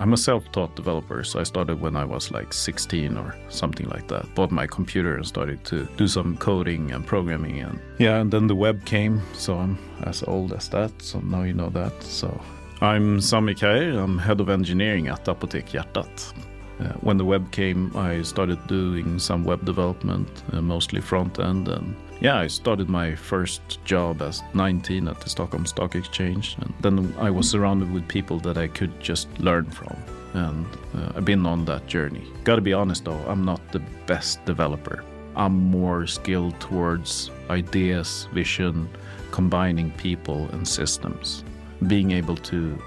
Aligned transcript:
I'm 0.00 0.14
a 0.14 0.16
self 0.16 0.50
taught 0.50 0.74
developer, 0.76 1.22
so 1.24 1.40
I 1.40 1.42
started 1.42 1.78
when 1.78 1.94
I 1.94 2.06
was 2.06 2.30
like 2.30 2.54
16 2.54 3.18
or 3.18 3.36
something 3.50 3.86
like 3.90 4.08
that. 4.08 4.34
Bought 4.34 4.50
my 4.50 4.66
computer 4.66 5.14
and 5.16 5.26
started 5.26 5.62
to 5.66 5.86
do 5.98 6.08
some 6.08 6.38
coding 6.38 6.90
and 6.92 7.06
programming. 7.06 7.60
And 7.60 7.78
yeah, 7.98 8.18
and 8.18 8.32
then 8.32 8.46
the 8.46 8.54
web 8.54 8.82
came, 8.86 9.20
so 9.34 9.58
I'm 9.58 9.78
as 10.04 10.22
old 10.22 10.54
as 10.54 10.70
that. 10.70 10.90
So 11.02 11.20
now 11.20 11.42
you 11.42 11.52
know 11.52 11.68
that. 11.68 12.02
So 12.02 12.40
I'm 12.80 13.18
Sammi 13.18 13.54
Kair, 13.54 14.02
I'm 14.02 14.16
head 14.16 14.40
of 14.40 14.48
engineering 14.48 15.08
at 15.08 15.26
Apotek 15.26 15.68
Hjärtat. 15.68 16.32
Uh, 16.80 16.92
when 17.00 17.18
the 17.18 17.24
web 17.24 17.50
came, 17.50 17.94
I 17.94 18.22
started 18.22 18.66
doing 18.66 19.18
some 19.18 19.44
web 19.44 19.64
development, 19.64 20.28
uh, 20.52 20.62
mostly 20.62 21.00
front 21.00 21.38
end. 21.38 21.68
And 21.68 21.94
yeah, 22.20 22.38
I 22.38 22.46
started 22.46 22.88
my 22.88 23.14
first 23.14 23.84
job 23.84 24.22
as 24.22 24.42
19 24.54 25.08
at 25.08 25.20
the 25.20 25.28
Stockholm 25.28 25.66
Stock 25.66 25.94
Exchange. 25.94 26.56
And 26.60 26.72
then 26.80 27.14
I 27.18 27.30
was 27.30 27.50
surrounded 27.50 27.92
with 27.92 28.08
people 28.08 28.38
that 28.40 28.56
I 28.56 28.68
could 28.68 28.98
just 29.00 29.28
learn 29.38 29.66
from. 29.66 29.96
And 30.32 30.66
uh, 30.94 31.12
I've 31.16 31.24
been 31.24 31.44
on 31.44 31.64
that 31.66 31.86
journey. 31.86 32.24
Gotta 32.44 32.62
be 32.62 32.72
honest 32.72 33.04
though, 33.04 33.24
I'm 33.26 33.44
not 33.44 33.60
the 33.72 33.80
best 34.06 34.44
developer. 34.46 35.04
I'm 35.36 35.52
more 35.52 36.06
skilled 36.06 36.58
towards 36.60 37.30
ideas, 37.50 38.28
vision, 38.32 38.88
combining 39.30 39.90
people 39.92 40.48
and 40.52 40.66
systems, 40.66 41.44
being 41.86 42.10
able 42.10 42.36
to 42.36 42.80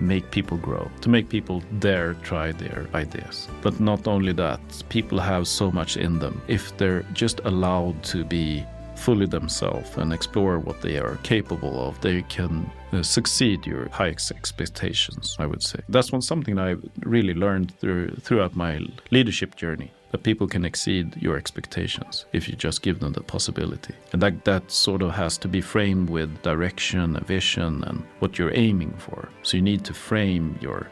make 0.00 0.30
people 0.30 0.56
grow, 0.56 0.90
to 1.00 1.08
make 1.08 1.28
people 1.28 1.62
dare 1.78 2.14
try 2.14 2.52
their 2.52 2.86
ideas. 2.94 3.48
But 3.62 3.80
not 3.80 4.06
only 4.06 4.32
that, 4.32 4.60
people 4.88 5.18
have 5.18 5.46
so 5.46 5.70
much 5.70 5.96
in 5.96 6.18
them. 6.18 6.40
If 6.48 6.76
they're 6.78 7.04
just 7.12 7.40
allowed 7.44 8.02
to 8.04 8.24
be 8.24 8.64
fully 8.96 9.26
themselves 9.26 9.96
and 9.96 10.12
explore 10.12 10.58
what 10.58 10.82
they 10.82 10.98
are 10.98 11.16
capable 11.22 11.88
of, 11.88 12.00
they 12.00 12.22
can 12.22 12.70
uh, 12.92 13.02
succeed 13.02 13.66
your 13.66 13.88
highest 13.88 14.30
expectations, 14.30 15.36
I 15.38 15.46
would 15.46 15.62
say. 15.62 15.80
That's 15.88 16.12
one 16.12 16.22
something 16.22 16.58
I 16.58 16.76
really 17.00 17.34
learned 17.34 17.72
through, 17.78 18.16
throughout 18.20 18.54
my 18.56 18.80
leadership 19.10 19.56
journey 19.56 19.90
that 20.10 20.22
people 20.22 20.46
can 20.46 20.64
exceed 20.64 21.16
your 21.16 21.36
expectations 21.36 22.26
if 22.32 22.48
you 22.48 22.56
just 22.56 22.82
give 22.82 23.00
them 23.00 23.12
the 23.12 23.22
possibility. 23.22 23.94
And 24.12 24.20
that, 24.22 24.44
that 24.44 24.70
sort 24.70 25.02
of 25.02 25.12
has 25.12 25.38
to 25.38 25.48
be 25.48 25.60
framed 25.60 26.10
with 26.10 26.42
direction, 26.42 27.16
a 27.16 27.20
vision, 27.20 27.84
and 27.84 28.04
what 28.18 28.38
you're 28.38 28.54
aiming 28.54 28.94
for. 28.98 29.28
So 29.42 29.56
you 29.56 29.62
need 29.62 29.84
to 29.84 29.94
frame 29.94 30.58
your 30.60 30.88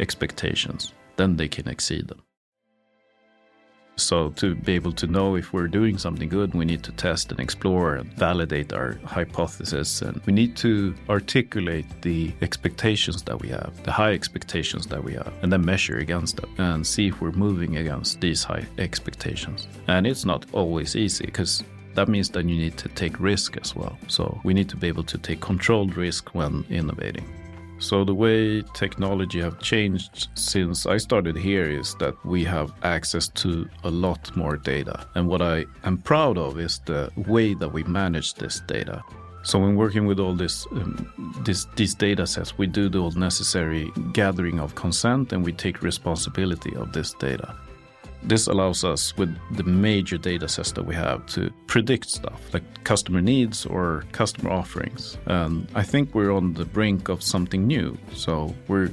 expectations, 0.00 0.92
then 1.16 1.36
they 1.36 1.48
can 1.48 1.68
exceed 1.68 2.08
them. 2.08 2.22
So, 4.00 4.30
to 4.30 4.54
be 4.54 4.74
able 4.74 4.92
to 4.92 5.06
know 5.06 5.36
if 5.36 5.52
we're 5.52 5.68
doing 5.68 5.98
something 5.98 6.28
good, 6.28 6.54
we 6.54 6.64
need 6.64 6.82
to 6.84 6.92
test 6.92 7.30
and 7.30 7.40
explore 7.40 7.96
and 7.96 8.12
validate 8.14 8.72
our 8.72 8.98
hypothesis. 9.04 10.02
And 10.02 10.20
we 10.24 10.32
need 10.32 10.56
to 10.58 10.94
articulate 11.08 11.86
the 12.02 12.32
expectations 12.40 13.22
that 13.24 13.40
we 13.40 13.48
have, 13.48 13.72
the 13.82 13.92
high 13.92 14.12
expectations 14.12 14.86
that 14.86 15.02
we 15.02 15.14
have, 15.14 15.32
and 15.42 15.52
then 15.52 15.64
measure 15.64 15.98
against 15.98 16.36
them 16.36 16.54
and 16.58 16.86
see 16.86 17.08
if 17.08 17.20
we're 17.20 17.32
moving 17.32 17.76
against 17.76 18.20
these 18.20 18.44
high 18.44 18.66
expectations. 18.78 19.66
And 19.88 20.06
it's 20.06 20.24
not 20.24 20.46
always 20.52 20.96
easy 20.96 21.26
because 21.26 21.64
that 21.94 22.08
means 22.08 22.30
that 22.30 22.44
you 22.48 22.56
need 22.56 22.76
to 22.78 22.88
take 22.90 23.18
risk 23.18 23.56
as 23.60 23.74
well. 23.74 23.98
So, 24.06 24.40
we 24.44 24.54
need 24.54 24.68
to 24.68 24.76
be 24.76 24.88
able 24.88 25.04
to 25.04 25.18
take 25.18 25.40
controlled 25.40 25.96
risk 25.96 26.34
when 26.34 26.64
innovating. 26.70 27.26
So 27.80 28.04
the 28.04 28.14
way 28.14 28.62
technology 28.74 29.40
have 29.40 29.60
changed 29.60 30.28
since 30.34 30.84
I 30.84 30.96
started 30.96 31.36
here 31.36 31.70
is 31.70 31.94
that 31.96 32.14
we 32.24 32.42
have 32.44 32.72
access 32.82 33.28
to 33.28 33.68
a 33.84 33.90
lot 33.90 34.36
more 34.36 34.56
data. 34.56 35.06
And 35.14 35.28
what 35.28 35.42
I 35.42 35.64
am 35.84 35.98
proud 35.98 36.38
of 36.38 36.58
is 36.58 36.80
the 36.86 37.10
way 37.16 37.54
that 37.54 37.72
we 37.72 37.84
manage 37.84 38.34
this 38.34 38.60
data. 38.66 39.02
So 39.44 39.60
when 39.60 39.76
working 39.76 40.06
with 40.06 40.18
all 40.18 40.34
this, 40.34 40.66
um, 40.72 41.12
this 41.44 41.66
these 41.76 41.94
data 41.94 42.26
sets, 42.26 42.58
we 42.58 42.66
do 42.66 42.88
the 42.88 43.10
necessary 43.16 43.92
gathering 44.12 44.58
of 44.58 44.74
consent 44.74 45.32
and 45.32 45.44
we 45.44 45.52
take 45.52 45.80
responsibility 45.82 46.74
of 46.74 46.92
this 46.92 47.14
data. 47.14 47.54
This 48.22 48.46
allows 48.46 48.84
us, 48.84 49.16
with 49.16 49.36
the 49.56 49.62
major 49.62 50.18
data 50.18 50.48
sets 50.48 50.72
that 50.72 50.84
we 50.84 50.94
have, 50.94 51.26
to 51.26 51.50
predict 51.66 52.10
stuff 52.10 52.52
like 52.52 52.62
customer 52.84 53.20
needs 53.20 53.64
or 53.66 54.04
customer 54.12 54.50
offerings. 54.50 55.18
And 55.26 55.68
I 55.74 55.82
think 55.82 56.14
we're 56.14 56.32
on 56.32 56.54
the 56.54 56.64
brink 56.64 57.08
of 57.08 57.22
something 57.22 57.66
new. 57.66 57.96
So 58.14 58.54
we're 58.66 58.92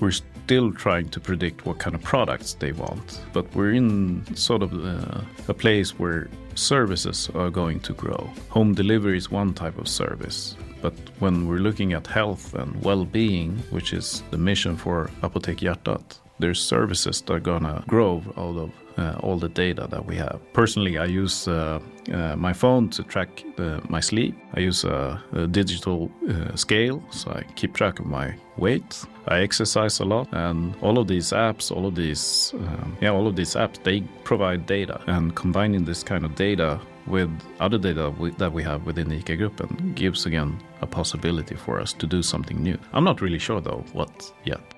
we're 0.00 0.10
still 0.10 0.72
trying 0.72 1.08
to 1.10 1.20
predict 1.20 1.64
what 1.66 1.78
kind 1.78 1.94
of 1.94 2.02
products 2.02 2.54
they 2.54 2.72
want, 2.72 3.20
but 3.32 3.46
we're 3.54 3.72
in 3.72 4.24
sort 4.34 4.62
of 4.62 4.72
uh, 4.84 5.20
a 5.48 5.54
place 5.54 5.98
where 5.98 6.28
services 6.54 7.30
are 7.34 7.50
going 7.50 7.80
to 7.80 7.92
grow. 7.94 8.30
Home 8.50 8.74
delivery 8.74 9.16
is 9.16 9.30
one 9.30 9.54
type 9.54 9.78
of 9.78 9.88
service. 9.88 10.56
But 10.82 10.94
when 11.18 11.48
we're 11.48 11.60
looking 11.60 11.94
at 11.94 12.06
health 12.06 12.54
and 12.54 12.82
well-being, 12.84 13.56
which 13.70 13.94
is 13.94 14.22
the 14.30 14.36
mission 14.36 14.76
for 14.76 15.10
Apotek 15.22 15.60
Hjärtat, 15.60 16.18
there's 16.44 16.62
services 16.62 17.22
that 17.22 17.32
are 17.32 17.40
gonna 17.40 17.82
grow 17.86 18.22
out 18.36 18.56
of 18.64 18.70
uh, 18.98 19.16
all 19.22 19.38
the 19.38 19.48
data 19.48 19.86
that 19.90 20.04
we 20.04 20.14
have. 20.16 20.38
Personally, 20.52 20.98
I 20.98 21.06
use 21.06 21.48
uh, 21.48 21.80
uh, 22.12 22.36
my 22.36 22.52
phone 22.52 22.90
to 22.90 23.02
track 23.02 23.42
uh, 23.58 23.80
my 23.88 24.00
sleep. 24.00 24.34
I 24.52 24.60
use 24.60 24.84
a, 24.84 25.22
a 25.32 25.46
digital 25.46 26.10
uh, 26.28 26.54
scale, 26.54 27.02
so 27.10 27.30
I 27.30 27.42
keep 27.54 27.72
track 27.74 27.98
of 27.98 28.06
my 28.06 28.34
weight. 28.58 29.04
I 29.26 29.40
exercise 29.40 30.00
a 30.00 30.04
lot, 30.04 30.28
and 30.32 30.74
all 30.82 30.98
of 30.98 31.06
these 31.08 31.30
apps, 31.32 31.72
all 31.74 31.86
of 31.86 31.94
these, 31.94 32.52
um, 32.54 32.98
yeah, 33.00 33.10
all 33.10 33.26
of 33.26 33.36
these 33.36 33.54
apps, 33.54 33.82
they 33.82 34.02
provide 34.22 34.66
data. 34.66 35.00
And 35.06 35.34
combining 35.34 35.86
this 35.86 36.02
kind 36.02 36.26
of 36.26 36.34
data 36.34 36.78
with 37.06 37.30
other 37.58 37.78
data 37.78 38.10
we, 38.18 38.30
that 38.32 38.52
we 38.52 38.62
have 38.62 38.84
within 38.84 39.08
the 39.08 39.18
ICA 39.22 39.60
and 39.60 39.96
gives 39.96 40.26
again 40.26 40.58
a 40.82 40.86
possibility 40.86 41.54
for 41.54 41.80
us 41.80 41.94
to 41.94 42.06
do 42.06 42.22
something 42.22 42.62
new. 42.62 42.78
I'm 42.92 43.04
not 43.04 43.22
really 43.22 43.38
sure 43.38 43.60
though 43.62 43.82
what 43.92 44.32
yet. 44.44 44.73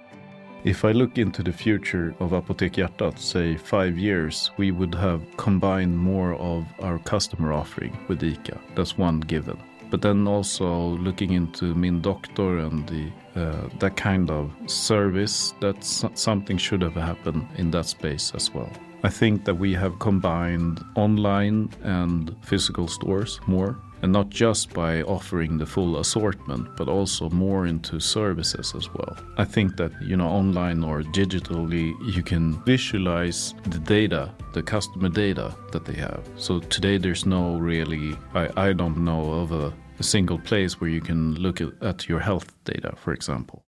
If 0.64 0.84
I 0.84 0.92
look 0.92 1.18
into 1.18 1.42
the 1.42 1.52
future 1.52 2.14
of 2.18 2.32
Apotek 2.32 2.72
Hjärtat, 2.74 3.18
say 3.18 3.56
five 3.56 3.96
years, 3.96 4.50
we 4.56 4.72
would 4.72 4.94
have 4.94 5.22
combined 5.36 5.96
more 5.96 6.34
of 6.34 6.66
our 6.80 6.98
customer 6.98 7.52
offering 7.52 7.96
with 8.08 8.20
ICA. 8.20 8.58
That's 8.74 8.98
one 8.98 9.20
given. 9.20 9.58
But 9.90 10.02
then 10.02 10.26
also 10.26 10.98
looking 10.98 11.32
into 11.32 11.74
Min 11.74 12.00
Doktor 12.00 12.58
and 12.58 12.88
the 12.88 13.12
uh, 13.40 13.68
that 13.78 13.96
kind 13.96 14.30
of 14.30 14.50
service, 14.66 15.54
that 15.60 15.84
something 15.84 16.58
should 16.58 16.82
have 16.82 16.94
happened 16.94 17.46
in 17.56 17.70
that 17.70 17.86
space 17.86 18.32
as 18.34 18.52
well. 18.52 18.72
I 19.04 19.10
think 19.10 19.44
that 19.44 19.54
we 19.54 19.74
have 19.74 19.98
combined 19.98 20.82
online 20.96 21.68
and 21.82 22.34
physical 22.42 22.88
stores 22.88 23.40
more 23.46 23.76
and 24.02 24.12
not 24.12 24.28
just 24.30 24.72
by 24.72 25.02
offering 25.02 25.58
the 25.58 25.66
full 25.66 25.98
assortment 25.98 26.68
but 26.76 26.88
also 26.88 27.30
more 27.30 27.66
into 27.66 28.00
services 28.00 28.74
as 28.74 28.92
well. 28.92 29.16
I 29.36 29.44
think 29.44 29.76
that 29.76 29.92
you 30.02 30.16
know 30.16 30.28
online 30.28 30.84
or 30.84 31.02
digitally 31.02 31.94
you 32.14 32.22
can 32.22 32.62
visualize 32.64 33.54
the 33.64 33.78
data 33.78 34.32
the 34.52 34.62
customer 34.62 35.08
data 35.08 35.54
that 35.72 35.84
they 35.84 35.94
have. 35.94 36.22
So 36.36 36.60
today 36.60 36.98
there's 36.98 37.26
no 37.26 37.56
really 37.58 38.16
i, 38.34 38.68
I 38.68 38.72
don't 38.72 38.98
know 38.98 39.22
of 39.42 39.52
a, 39.52 39.72
a 39.98 40.02
single 40.02 40.38
place 40.38 40.80
where 40.80 40.90
you 40.90 41.00
can 41.00 41.34
look 41.34 41.60
at, 41.60 41.70
at 41.82 42.08
your 42.08 42.20
health 42.20 42.52
data 42.64 42.94
for 42.96 43.12
example. 43.12 43.62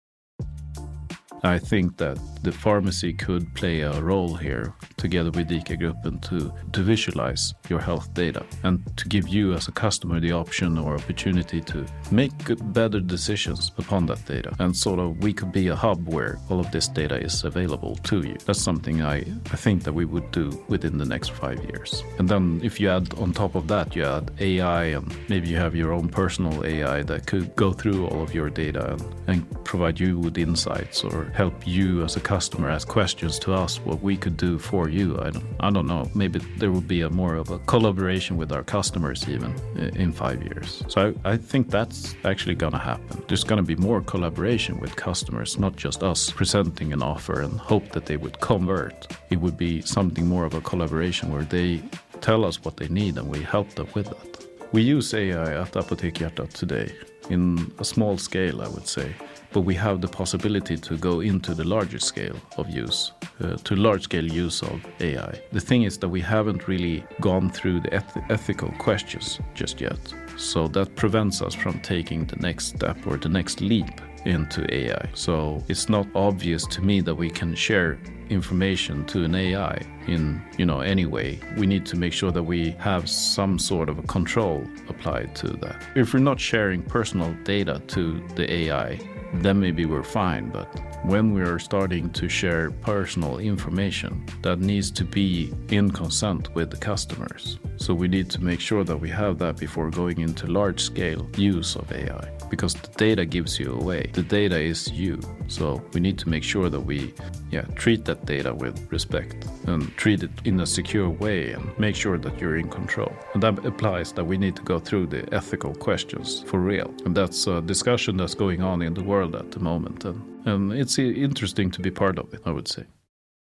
I 1.45 1.59
think 1.59 1.99
that 1.99 2.19
the 2.43 2.53
pharmacy 2.53 3.13
could 3.13 3.53
play 3.55 3.83
a 3.83 4.01
role 4.01 4.35
here 4.35 4.73
together 5.05 5.31
with 5.33 5.51
ICA 5.51 5.77
Gruppen 5.83 6.19
to, 6.29 6.51
to 6.73 6.81
visualize 6.83 7.53
your 7.69 7.79
health 7.79 8.07
data 8.15 8.43
and 8.63 8.75
to 8.97 9.07
give 9.07 9.29
you 9.29 9.53
as 9.53 9.69
a 9.69 9.73
customer 9.73 10.19
the 10.19 10.33
option 10.33 10.79
or 10.79 10.95
opportunity 10.95 11.61
to 11.61 11.85
make 12.11 12.33
better 12.73 13.01
decisions 13.01 13.71
upon 13.77 14.07
that 14.07 14.25
data. 14.25 14.51
And 14.61 14.75
sort 14.75 14.99
of 14.99 15.19
we 15.23 15.35
could 15.35 15.53
be 15.53 15.69
a 15.69 15.77
hub 15.77 16.09
where 16.09 16.39
all 16.49 16.59
of 16.59 16.71
this 16.71 16.89
data 16.89 17.17
is 17.21 17.45
available 17.45 17.97
to 18.11 18.17
you. 18.29 18.37
That's 18.47 18.63
something 18.63 19.03
I, 19.03 19.17
I 19.53 19.57
think 19.65 19.83
that 19.83 19.93
we 19.93 20.07
would 20.07 20.31
do 20.31 20.47
within 20.69 20.97
the 20.97 21.05
next 21.05 21.33
five 21.33 21.63
years. 21.65 22.03
And 22.19 22.27
then 22.27 22.61
if 22.65 22.81
you 22.81 22.89
add 22.89 23.13
on 23.19 23.35
top 23.35 23.57
of 23.57 23.69
that, 23.69 23.95
you 23.95 24.05
add 24.05 24.31
AI 24.41 24.85
and 24.97 25.15
maybe 25.29 25.49
you 25.49 25.57
have 25.57 25.75
your 25.77 25.93
own 25.93 26.09
personal 26.09 26.65
AI 26.65 27.03
that 27.03 27.27
could 27.27 27.55
go 27.57 27.75
through 27.75 28.07
all 28.07 28.23
of 28.23 28.33
your 28.33 28.49
data 28.49 28.93
and, 28.93 29.03
and 29.27 29.65
provide 29.65 30.01
you 30.01 30.19
with 30.19 30.39
insights 30.39 31.05
or 31.05 31.25
help 31.35 31.67
you 31.67 32.03
as 32.05 32.17
a 32.17 32.21
customer 32.21 32.71
ask 32.71 32.89
questions 32.89 33.39
to 33.41 33.53
us 33.53 33.81
what 33.81 34.01
we 34.01 34.17
could 34.17 34.37
do 34.37 34.59
for 34.59 34.89
you. 34.95 35.19
I 35.21 35.31
don't, 35.31 35.45
I 35.61 35.71
don't 35.71 35.87
know. 35.87 36.11
Maybe 36.15 36.39
there 36.59 36.71
will 36.71 36.89
be 36.97 37.01
a 37.03 37.11
more 37.11 37.35
of 37.35 37.51
a 37.51 37.59
collaboration 37.61 38.37
with 38.37 38.51
our 38.53 38.63
customers 38.63 39.29
even 39.29 39.55
in 39.97 40.13
five 40.13 40.43
years. 40.43 40.85
So 40.89 41.15
I, 41.25 41.33
I 41.33 41.37
think 41.37 41.71
that's 41.71 42.15
actually 42.25 42.55
going 42.55 42.73
to 42.73 42.79
happen. 42.79 43.23
There's 43.29 43.45
going 43.45 43.63
to 43.65 43.67
be 43.75 43.77
more 43.77 44.01
collaboration 44.01 44.79
with 44.79 44.97
customers, 44.97 45.59
not 45.59 45.77
just 45.77 46.03
us 46.03 46.31
presenting 46.31 46.93
an 46.93 47.03
offer 47.03 47.41
and 47.41 47.59
hope 47.59 47.91
that 47.91 48.07
they 48.07 48.17
would 48.17 48.41
convert. 48.41 49.09
It 49.31 49.41
would 49.41 49.57
be 49.57 49.83
something 49.83 50.27
more 50.27 50.45
of 50.45 50.55
a 50.55 50.61
collaboration 50.61 51.33
where 51.33 51.45
they 51.45 51.83
tell 52.21 52.45
us 52.45 52.65
what 52.65 52.77
they 52.77 52.89
need 52.89 53.19
and 53.19 53.29
we 53.29 53.43
help 53.43 53.69
them 53.71 53.89
with 53.95 54.07
that. 54.07 54.47
We 54.73 54.83
use 54.83 55.13
AI 55.15 55.61
at 55.63 55.73
Apotek 55.73 56.15
Hjärtat 56.15 56.53
today 56.53 56.93
in 57.31 57.73
a 57.79 57.85
small 57.85 58.19
scale, 58.19 58.61
I 58.61 58.69
would 58.69 58.89
say 58.89 59.15
but 59.55 59.61
we 59.61 59.75
have 59.75 60.01
the 60.01 60.09
possibility 60.09 60.77
to 60.77 60.97
go 60.97 61.21
into 61.21 61.55
the 61.55 61.63
larger 61.65 62.01
scale 62.01 62.37
of 62.59 62.69
use, 62.69 63.13
uh, 63.41 63.57
to 63.65 63.77
large 63.77 64.03
scale 64.03 64.27
use 64.27 64.63
of 64.63 64.85
AI. 65.01 65.41
The 65.53 65.61
thing 65.61 65.85
is 65.85 65.97
that 65.99 66.09
we 66.09 66.21
haven't 66.21 66.67
really 66.67 67.05
gone 67.21 67.51
through 67.51 67.81
the 67.81 67.95
eth 67.95 68.19
ethical 68.29 68.71
questions 68.79 69.39
just 69.55 69.81
yet. 69.81 70.01
So 70.37 70.67
that 70.69 70.97
prevents 70.97 71.41
us 71.41 71.55
from 71.55 71.81
taking 71.81 72.27
the 72.27 72.37
next 72.37 72.67
step 72.67 72.97
or 73.07 73.17
the 73.17 73.29
next 73.29 73.61
leap 73.61 74.01
into 74.25 74.61
AI. 74.75 75.09
So 75.15 75.63
it's 75.69 75.89
not 75.89 76.07
obvious 76.15 76.67
to 76.67 76.83
me 76.83 77.01
that 77.03 77.15
we 77.15 77.31
can 77.31 77.55
share 77.55 77.99
information 78.31 79.05
to 79.05 79.23
an 79.25 79.35
AI 79.35 79.81
in 80.07 80.43
you 80.59 80.67
know 80.67 80.81
any 80.81 81.07
way. 81.07 81.39
We 81.57 81.67
need 81.67 81.87
to 81.87 81.97
make 81.97 82.13
sure 82.13 82.33
that 82.33 82.43
we 82.43 82.71
have 82.79 83.09
some 83.09 83.59
sort 83.59 83.89
of 83.89 83.99
a 83.99 84.03
control 84.03 84.65
applied 84.89 85.35
to 85.37 85.49
that. 85.59 85.77
If 85.95 86.13
we're 86.13 86.21
not 86.21 86.41
sharing 86.41 86.83
personal 86.83 87.33
data 87.45 87.81
to 87.89 88.21
the 88.35 88.51
AI, 88.53 88.99
then 89.43 89.61
maybe 89.61 89.87
we're 89.87 90.03
fine. 90.03 90.51
But 90.51 90.69
when 91.05 91.35
we 91.35 91.43
are 91.43 91.59
starting 91.59 92.11
to 92.11 92.29
share 92.29 92.71
personal 92.71 93.39
information, 93.39 94.25
that 94.43 94.59
needs 94.61 94.91
to 94.93 95.05
be 95.05 95.53
in 95.69 95.91
consent 95.91 96.55
with 96.55 96.71
the 96.71 96.77
customers. 96.77 97.59
So 97.77 97.95
we 97.95 98.09
need 98.09 98.31
to 98.31 98.43
make 98.43 98.61
sure 98.61 98.85
that 98.85 98.97
we 98.97 99.11
have 99.11 99.39
that 99.39 99.57
before 99.57 99.91
going 99.91 100.21
into 100.21 100.47
large 100.47 100.81
scale 100.81 101.29
use 101.37 101.77
of 101.77 101.91
AI 101.93 102.31
because 102.49 102.75
the 102.75 102.89
data 102.97 103.25
gives 103.25 103.59
you 103.59 103.73
away. 103.75 104.11
The 104.13 104.23
data 104.23 104.59
is 104.59 104.91
you. 104.93 105.21
So 105.49 105.83
we 105.93 106.01
need 106.01 106.19
to 106.19 106.29
make 106.29 106.45
sure 106.45 106.69
that 106.71 106.81
we 106.81 107.15
yeah, 107.51 107.63
treat 107.75 108.05
that 108.05 108.27
data 108.27 108.55
with 108.55 108.91
respect 108.93 109.47
and 109.67 109.95
treat 109.97 110.23
it 110.23 110.31
in 110.45 110.61
a 110.61 110.67
secure 110.67 111.09
way 111.09 111.53
and 111.53 111.77
make 111.79 111.97
sure 111.97 112.19
that 112.19 112.41
you're 112.41 112.57
in 112.57 112.69
control. 112.69 113.13
And 113.35 113.43
that 113.43 113.65
applies 113.65 114.13
that 114.13 114.25
we 114.25 114.37
need 114.37 114.57
to 114.57 114.63
go 114.63 114.79
through 114.79 115.07
the 115.07 115.23
ethical 115.35 115.75
questions 115.75 116.43
for 116.47 116.61
real. 116.61 116.95
And 117.05 117.15
that's 117.17 117.47
a 117.47 117.61
discussion 117.61 118.17
that's 118.17 118.35
going 118.35 118.63
on 118.63 118.83
in 118.83 118.95
the 118.95 119.03
world 119.03 119.35
at 119.35 119.51
the 119.51 119.61
moment. 119.61 120.05
And, 120.05 120.47
and 120.47 120.73
it's 120.73 120.99
interesting 120.99 121.71
to 121.73 121.81
be 121.81 121.91
part 121.91 122.19
of 122.19 122.33
it, 122.35 122.41
I 122.45 122.51
would 122.51 122.69
say. 122.69 122.85